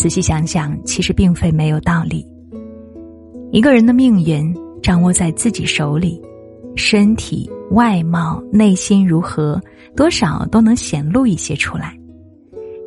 [0.00, 2.26] 仔细想想，其实并非没有道理。
[3.52, 6.18] 一个人的命运掌握在自己手里，
[6.74, 9.60] 身体、外貌、内心如何，
[9.94, 11.94] 多少都能显露一些出来。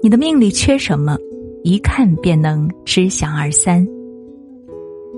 [0.01, 1.15] 你的命里缺什么，
[1.63, 3.87] 一看便能知晓二三。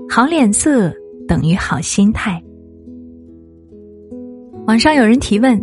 [0.06, 0.92] 好脸色
[1.26, 2.38] 等于好心态。
[4.66, 5.58] 网上有人提问。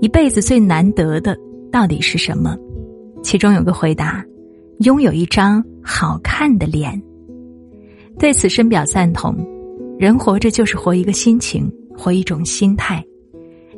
[0.00, 1.36] 一辈子最难得的
[1.72, 2.56] 到底是什么？
[3.20, 4.24] 其中有个回答：
[4.80, 7.00] 拥有一张好看的脸。
[8.18, 9.34] 对此深表赞同。
[9.98, 13.04] 人活着就是活一个心情，活一种心态。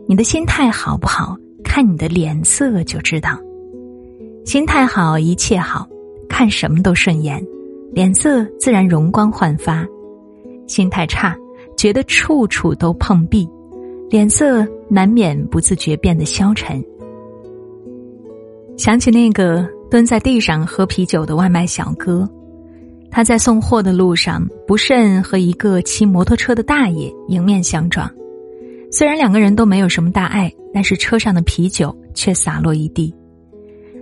[0.06, 1.34] 你的心态好不好，
[1.64, 3.38] 看你的脸色就知道。
[4.44, 5.88] 心态好，一切好，
[6.28, 7.42] 看什么都顺眼，
[7.92, 9.86] 脸色自然容光焕发。
[10.66, 11.34] 心态差，
[11.74, 13.48] 觉得处处都碰壁。
[14.10, 16.84] 脸色难免不自觉变得消沉。
[18.76, 22.28] 想起那个蹲在地上喝啤酒的外卖小哥，
[23.10, 28.08] 他在送货的路上不慎和一个骑摩托车的大爷迎面相撞。
[28.92, 33.12] 虽然两个人都没有什么大碍，但是车上的啤酒却洒落一地。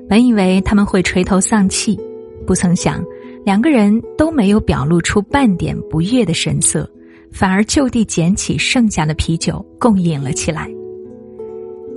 [0.09, 1.99] 本以为他们会垂头丧气，
[2.47, 3.03] 不曾想
[3.45, 6.89] 两个人都没有表露出半点不悦的神色。
[7.31, 10.67] 反而就地捡起剩下的啤酒，共饮了起来。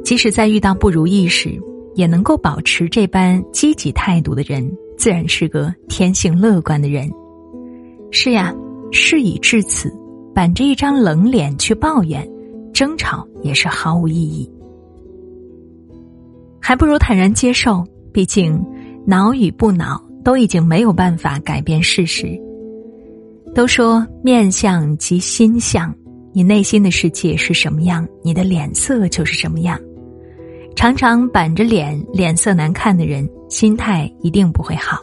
[0.04, 1.58] 即使在遇到不如意时，
[1.96, 7.10] 也能够保持这般积极态度的人，自然是个天性乐观的人。
[8.12, 8.54] 是呀，
[8.92, 9.94] 事已至此，
[10.34, 12.28] 板着一张冷脸去抱怨、
[12.74, 14.50] 争吵，也是毫无意义。
[16.60, 18.64] 还不如坦然接受，毕竟
[19.06, 22.40] 恼与不恼，都已经没有办法改变事实。
[23.54, 25.94] 都说面相即心相，
[26.32, 29.78] 你内心的世界是什么样，你的脸色就是什么样。
[30.76, 35.00] 常常板着脸、脸色难看的人，心态一定不会好。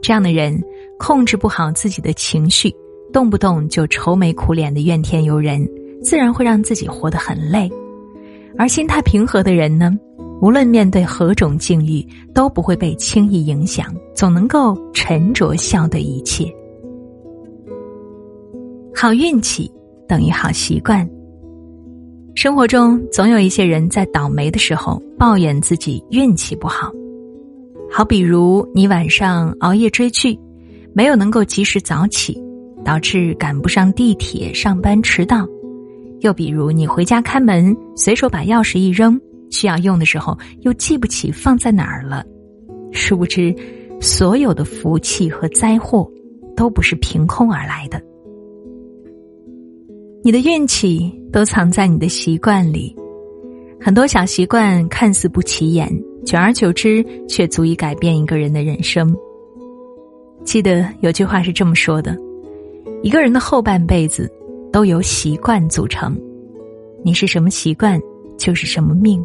[0.00, 0.58] 这样的人
[0.98, 2.72] 控制不好自己的情绪，
[3.12, 5.68] 动不动就愁眉苦脸的怨天尤人，
[6.02, 7.68] 自然会让自己活得很累。
[8.56, 9.92] 而心态平和的人呢，
[10.40, 16.44] 无论面对何种境遇，都不会被轻易影响，总能够沉着笑对一切。
[18.94, 19.70] 好运气
[20.06, 21.08] 等于好习惯。
[22.34, 26.90] 生活中总有一些人在倒霉的时候抱怨自己运气不好，
[27.90, 30.38] 好比如你晚上熬夜追剧，
[30.94, 32.40] 没有能够及时早起，
[32.84, 35.44] 导致赶不上地铁上班迟到；
[36.20, 39.20] 又比如你回家开门，随手把钥匙一扔，
[39.50, 42.24] 需要用的时候又记不起放在哪儿了。
[42.92, 43.54] 殊不知，
[44.00, 46.08] 所有的福气和灾祸
[46.56, 48.00] 都不是凭空而来的。
[50.22, 52.94] 你的运气都藏在你的习惯里，
[53.80, 55.88] 很多小习惯看似不起眼，
[56.26, 59.16] 久而久之却足以改变一个人的人生。
[60.44, 62.14] 记得有句话是这么说的：
[63.02, 64.30] 一个人的后半辈子
[64.70, 66.14] 都由习惯组成，
[67.02, 67.98] 你是什么习惯，
[68.36, 69.24] 就是什么命。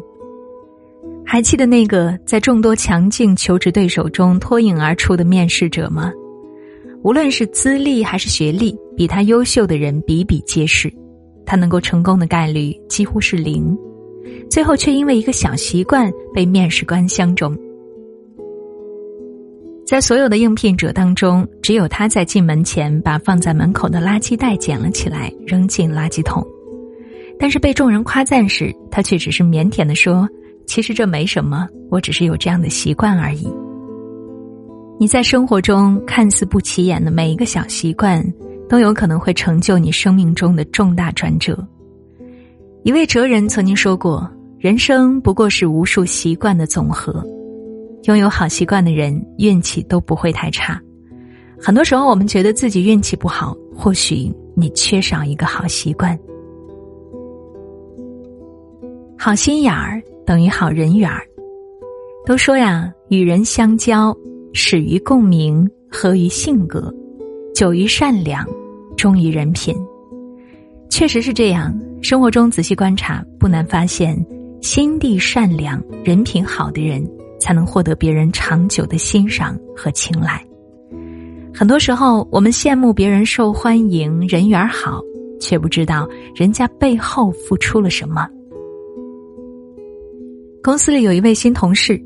[1.26, 6.10] 还记得那个在众多强劲求职对手中脱颖而出的面试者吗？
[7.06, 10.92] 无论是资历还是学历，比他优秀的人比比皆是，
[11.46, 13.78] 他能够成功的概率几乎是零，
[14.50, 17.56] 最后却因为一个小习惯被面试官相中。
[19.86, 26.44] 在所有的应聘者当中，只有他在进门前把放在门口的垃圾袋捡了起来，扔进垃圾桶。
[27.38, 30.28] 但是被众人夸赞时，他却只是腼腆的说
[30.66, 33.46] ：“其实这没什么，我只是有这样的习惯而已。”
[34.98, 38.24] 你在生活中看似不起眼的每一个小习惯，
[38.66, 41.56] 都有可能会成就你生命中的重大转折。
[42.82, 44.26] 一位哲人曾经说过
[44.58, 47.22] ：“人生不过是无数习惯的总和。”
[48.04, 50.80] 拥有好习惯的人，运气都不会太差。
[51.60, 56.18] 很多时候，我们觉得自己运气不好，或许你缺少一个好习惯。
[59.18, 61.20] 好心眼儿等于好人缘儿。
[62.24, 64.16] 都说呀，与人相交。
[64.58, 66.90] 始于共鸣，合于性格，
[67.54, 68.42] 久于善良，
[68.96, 69.76] 忠于人品。
[70.88, 71.78] 确实是这样。
[72.00, 74.16] 生活中仔细观察，不难发现，
[74.62, 77.06] 心地善良、人品好的人，
[77.38, 80.42] 才能获得别人长久的欣赏和青睐。
[81.52, 85.02] 很多时候，我们羡慕别人受欢迎、人缘好，
[85.38, 88.26] 却不知道人家背后付出了什么。
[90.62, 92.02] 公司里有一位新同事，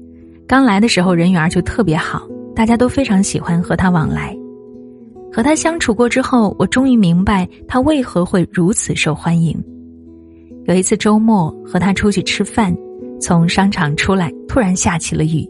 [0.48, 4.36] 刚来的时候人缘就特别好，大家都非常喜欢和他往来。
[5.32, 9.56] 和他相处过之后，我终于明白他为何会如此受欢迎。
[10.64, 12.76] 有一次周末和他出去吃饭，
[13.20, 15.48] 从商场出来，突然下起了雨。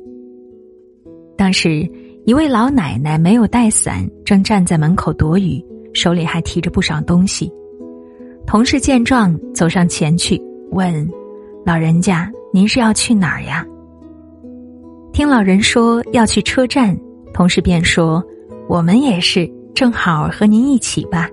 [1.36, 1.90] 当时。
[2.26, 5.64] 一位老奶奶没有带伞，正站在门口躲雨，
[5.94, 7.50] 手里还提着不少东西。
[8.46, 11.10] 同事见状，走上前去问
[11.64, 13.66] ：“老人家，您是要去哪儿呀？”
[15.20, 16.98] 听老人说要去车站，
[17.34, 18.24] 同事便说
[18.66, 21.28] ：“我们也是，正好和您一起吧。”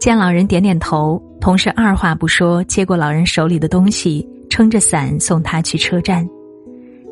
[0.00, 6.28] 见老人点点头，同事二话不说，接过老人手里的东西，撑着伞送他去车站。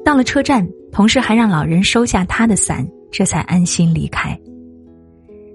[0.05, 0.69] 到了车站。
[0.91, 4.37] 同事还让老人收下他的伞，这才安心离开。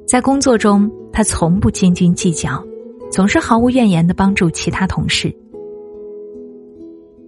[0.08, 2.66] 在工作中，他从不斤斤计较，
[3.12, 5.36] 总是毫无怨言的帮助其他同事。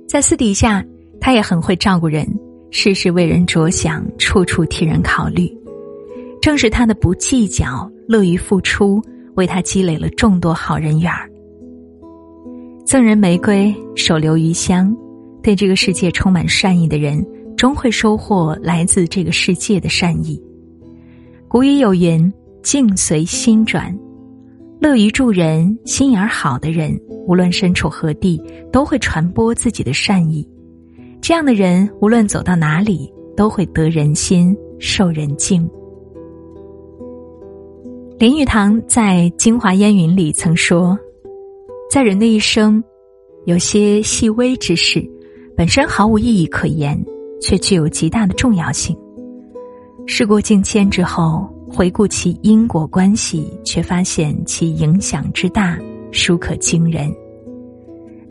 [0.07, 0.81] 在私底下，
[1.19, 2.25] 他也很会照顾人，
[2.75, 5.47] 事事为人着想，处处替人考虑。
[6.41, 8.99] 正是他的不计较、乐于付出，
[9.35, 11.29] 为他积累了众多好人缘儿。
[12.83, 14.93] 赠人玫瑰，手留余香，
[15.43, 17.23] 对这个世界充满善意的人。
[17.55, 20.41] 终会收获来自这个世界的善意。
[21.47, 23.95] 古语有云：“境随心转。”
[24.81, 30.45] 乐于助人、心眼好的人，无论身处何地，都会传播自己的善意。
[31.23, 35.65] 这样的人，无论走到哪里，都会得人心、受人敬。
[38.19, 40.99] 林语堂在《京华烟云》里曾说
[41.89, 42.83] ：“在人的一生，
[43.45, 45.01] 有些细微之事，
[45.55, 47.01] 本身毫无意义可言。”
[47.39, 48.97] 却具有极大的重要性。
[50.05, 55.77] 事过境迁之后，回顾其因果关系，却发现其影响之大，
[56.11, 57.13] 殊可惊人。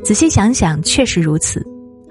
[0.03, 1.63] 仔细想想，确实如此。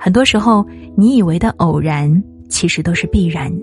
[0.04, 0.66] 很多时候，
[0.98, 3.54] 你以为的偶然，其实都是必然。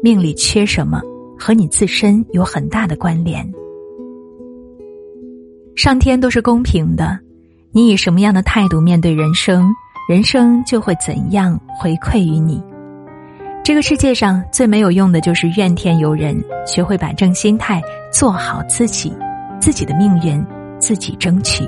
[0.00, 1.02] 命里缺什么，
[1.36, 3.44] 和你自身有很大的关联。
[5.74, 7.18] 上天都是公平的，
[7.72, 9.68] 你以什么样的态度面对人生？
[10.08, 12.62] 人生就会怎样回馈于你？
[13.64, 16.40] 这个世界上最没有用的就是怨天尤人。
[16.66, 17.82] 学会摆正心态，
[18.12, 19.12] 做好自己，
[19.60, 20.40] 自己的命运
[20.78, 21.64] 自己争取。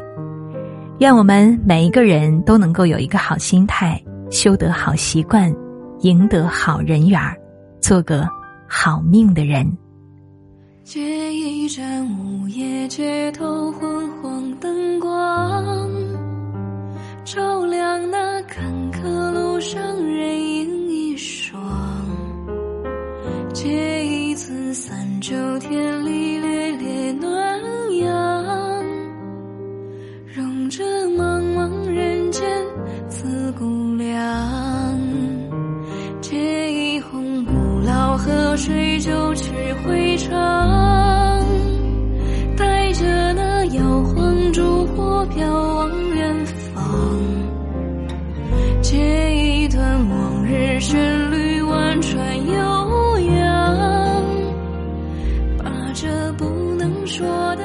[1.00, 3.98] 愿我们每一个人都能够有一个好心态，
[4.30, 5.50] 修得好习惯，
[6.00, 7.34] 赢得好人缘儿，
[7.80, 8.28] 做个
[8.68, 9.66] 好命的人。
[10.84, 11.00] 借
[11.32, 15.90] 一盏午夜街头昏黄灯光。
[17.24, 18.62] 照亮那坎
[18.92, 21.58] 坷路上人影一双，
[23.54, 26.59] 借一次三九天里烈
[45.00, 46.84] 晃烛火飘往远方。
[48.82, 54.24] 借一段往日旋律婉转悠扬，
[55.58, 55.64] 把
[55.94, 56.44] 这不
[56.78, 57.26] 能说
[57.56, 57.64] 的